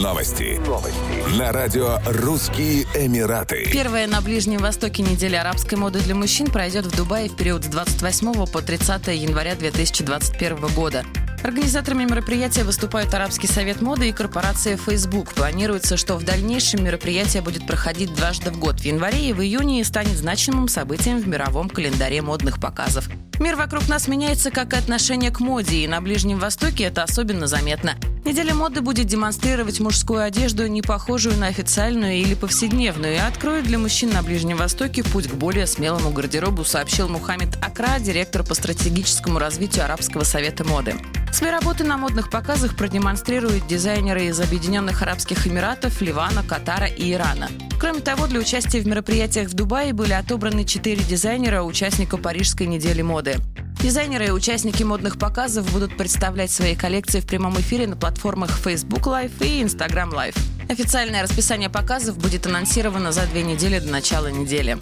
Новости. 0.00 0.60
Новости. 0.66 1.36
На 1.36 1.50
радио 1.50 1.98
«Русские 2.06 2.84
Эмираты». 2.94 3.68
Первая 3.72 4.06
на 4.06 4.20
Ближнем 4.20 4.60
Востоке 4.60 5.02
неделя 5.02 5.40
арабской 5.40 5.74
моды 5.74 5.98
для 5.98 6.14
мужчин 6.14 6.46
пройдет 6.46 6.86
в 6.86 6.96
Дубае 6.96 7.28
в 7.28 7.34
период 7.34 7.64
с 7.64 7.66
28 7.66 8.46
по 8.46 8.62
30 8.62 9.08
января 9.08 9.56
2021 9.56 10.68
года. 10.76 11.04
Организаторами 11.42 12.04
мероприятия 12.04 12.64
выступают 12.64 13.12
Арабский 13.12 13.46
совет 13.46 13.80
моды 13.80 14.08
и 14.08 14.12
корпорация 14.12 14.76
Facebook. 14.76 15.34
Планируется, 15.34 15.96
что 15.96 16.16
в 16.16 16.24
дальнейшем 16.24 16.84
мероприятие 16.84 17.42
будет 17.42 17.66
проходить 17.66 18.14
дважды 18.14 18.50
в 18.50 18.58
год, 18.58 18.80
в 18.80 18.84
январе 18.84 19.30
и 19.30 19.32
в 19.32 19.40
июне, 19.40 19.80
и 19.80 19.84
станет 19.84 20.16
значимым 20.16 20.68
событием 20.68 21.18
в 21.18 21.26
мировом 21.26 21.68
календаре 21.68 22.22
модных 22.22 22.60
показов. 22.60 23.08
Мир 23.40 23.56
вокруг 23.56 23.88
нас 23.88 24.06
меняется, 24.06 24.50
как 24.50 24.74
и 24.74 24.76
отношение 24.76 25.30
к 25.30 25.40
моде, 25.40 25.78
и 25.78 25.88
на 25.88 26.00
Ближнем 26.00 26.38
Востоке 26.38 26.84
это 26.84 27.02
особенно 27.02 27.46
заметно. 27.46 27.96
Неделя 28.24 28.54
моды 28.54 28.82
будет 28.82 29.06
демонстрировать 29.06 29.80
мужскую 29.80 30.22
одежду, 30.22 30.66
не 30.66 30.82
похожую 30.82 31.36
на 31.38 31.46
официальную 31.46 32.14
или 32.14 32.34
повседневную, 32.34 33.14
и 33.14 33.18
откроет 33.18 33.64
для 33.64 33.78
мужчин 33.78 34.10
на 34.10 34.22
Ближнем 34.22 34.58
Востоке 34.58 35.02
путь 35.02 35.26
к 35.26 35.34
более 35.34 35.66
смелому 35.66 36.10
гардеробу, 36.10 36.64
сообщил 36.64 37.08
Мухаммед 37.08 37.56
Акра, 37.62 37.98
директор 37.98 38.44
по 38.44 38.54
стратегическому 38.54 39.38
развитию 39.38 39.86
Арабского 39.86 40.24
совета 40.24 40.64
моды. 40.64 40.94
Свои 41.32 41.50
работы 41.50 41.84
на 41.84 41.96
модных 41.96 42.28
показах 42.28 42.76
продемонстрируют 42.76 43.66
дизайнеры 43.66 44.26
из 44.26 44.38
Объединенных 44.38 45.00
Арабских 45.00 45.46
Эмиратов, 45.46 46.00
Ливана, 46.02 46.42
Катара 46.42 46.86
и 46.86 47.12
Ирана. 47.12 47.48
Кроме 47.80 48.00
того, 48.00 48.26
для 48.26 48.40
участия 48.40 48.80
в 48.80 48.86
мероприятиях 48.86 49.48
в 49.48 49.54
Дубае 49.54 49.94
были 49.94 50.12
отобраны 50.12 50.64
четыре 50.64 51.02
дизайнера, 51.02 51.62
участника 51.62 52.18
Парижской 52.18 52.66
недели 52.66 53.00
моды. 53.00 53.36
Дизайнеры 53.82 54.26
и 54.26 54.30
участники 54.30 54.82
модных 54.82 55.18
показов 55.18 55.72
будут 55.72 55.96
представлять 55.96 56.50
свои 56.50 56.74
коллекции 56.74 57.20
в 57.20 57.26
прямом 57.26 57.58
эфире 57.60 57.86
на 57.86 57.96
платформах 57.96 58.50
Facebook 58.50 59.06
Live 59.06 59.32
и 59.40 59.62
Instagram 59.62 60.10
Live. 60.10 60.38
Официальное 60.68 61.22
расписание 61.22 61.70
показов 61.70 62.18
будет 62.18 62.46
анонсировано 62.46 63.10
за 63.10 63.26
две 63.26 63.42
недели 63.42 63.78
до 63.78 63.90
начала 63.90 64.26
недели. 64.26 64.78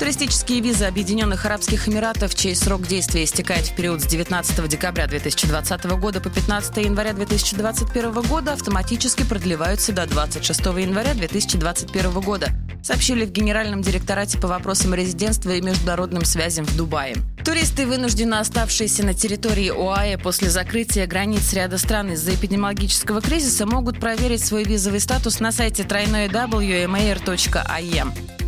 Туристические 0.00 0.60
визы 0.60 0.86
Объединенных 0.86 1.46
Арабских 1.46 1.88
Эмиратов, 1.88 2.34
чей 2.34 2.56
срок 2.56 2.82
действия 2.88 3.22
истекает 3.22 3.68
в 3.68 3.76
период 3.76 4.00
с 4.02 4.06
19 4.06 4.68
декабря 4.68 5.06
2020 5.06 5.84
года 5.84 6.20
по 6.20 6.30
15 6.30 6.78
января 6.78 7.12
2021 7.12 8.10
года, 8.22 8.54
автоматически 8.54 9.22
продлеваются 9.22 9.92
до 9.92 10.04
26 10.08 10.60
января 10.60 11.14
2021 11.14 12.10
года, 12.20 12.48
сообщили 12.82 13.24
в 13.24 13.30
Генеральном 13.32 13.82
директорате 13.82 14.38
по 14.38 14.48
вопросам 14.48 14.94
резидентства 14.94 15.50
и 15.50 15.60
международным 15.60 16.24
связям 16.24 16.64
в 16.64 16.76
Дубае. 16.76 17.16
Туристы, 17.44 17.86
вынуждены 17.86 18.34
оставшиеся 18.34 19.04
на 19.04 19.14
территории 19.14 19.70
ОАЭ 19.70 20.18
после 20.18 20.50
закрытия 20.50 21.06
границ 21.06 21.52
ряда 21.52 21.78
стран 21.78 22.12
из-за 22.12 22.34
эпидемиологического 22.34 23.20
кризиса, 23.20 23.66
могут 23.66 24.00
проверить 24.00 24.44
свой 24.44 24.64
визовый 24.64 25.00
статус 25.00 25.40
на 25.40 25.52
сайте 25.52 25.82
www.mair.im. 25.82 26.92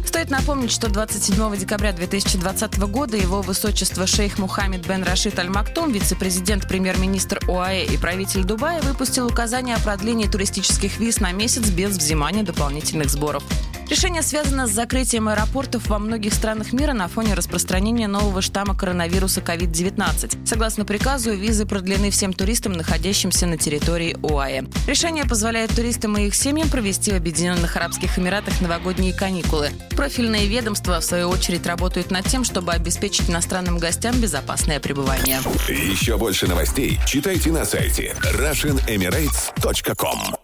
Стоит 0.07 0.31
напомнить, 0.31 0.71
что 0.71 0.89
27 0.89 1.57
декабря 1.57 1.93
2020 1.93 2.79
года 2.79 3.17
его 3.17 3.43
высочество 3.43 4.07
шейх 4.07 4.39
Мухаммед 4.39 4.87
бен 4.87 5.03
Рашид 5.03 5.37
Аль 5.41 5.49
Мактум, 5.49 5.91
вице-президент, 5.91 6.69
премьер-министр 6.69 7.41
ОАЭ 7.49 7.87
и 7.87 7.97
правитель 7.97 8.45
Дубая, 8.45 8.81
выпустил 8.83 9.27
указание 9.27 9.75
о 9.75 9.81
продлении 9.81 10.29
туристических 10.29 11.01
виз 11.01 11.19
на 11.19 11.33
месяц 11.33 11.69
без 11.71 11.97
взимания 11.97 12.45
дополнительных 12.45 13.11
сборов. 13.11 13.43
Решение 13.89 14.23
связано 14.23 14.67
с 14.67 14.71
закрытием 14.71 15.29
аэропортов 15.29 15.89
во 15.89 15.99
многих 15.99 16.33
странах 16.33 16.73
мира 16.73 16.95
на 16.95 17.09
фоне 17.09 17.35
распространения 17.35 18.09
нового 18.09 18.41
штамма 18.41 18.77
коронавируса 18.77 19.41
COVID-19. 19.41 20.47
Согласно 20.47 20.85
приказу, 20.85 21.35
визы 21.35 21.67
продлены 21.67 22.11
всем 22.11 22.33
туристам, 22.33 22.73
находящимся 22.73 23.47
на 23.47 23.59
территории 23.59 24.17
ОАЭ. 24.23 24.65
Решение 24.87 25.25
позволяет 25.25 25.75
туристам 25.75 26.17
и 26.17 26.27
их 26.27 26.35
семьям 26.35 26.71
провести 26.71 27.13
в 27.13 27.17
Объединенных 27.17 27.77
Арабских 27.77 28.19
Эмиратах 28.19 28.61
новогодние 28.61 29.13
каникулы. 29.13 29.71
Профильные 29.91 30.47
ведомства, 30.47 31.01
в 31.01 31.05
свою 31.05 31.29
очередь, 31.29 31.67
работают 31.67 32.11
над 32.11 32.25
тем, 32.27 32.45
чтобы 32.45 32.73
обеспечить 32.73 33.29
иностранным 33.29 33.79
гостям 33.79 34.19
безопасное 34.21 34.81
пребывание. 34.81 35.41
Еще 35.69 36.17
больше 36.17 36.47
новостей 36.47 36.99
читайте 37.07 37.53
на 37.53 37.65
сайте 37.65 38.17
RussianEmirates.com 38.23 40.44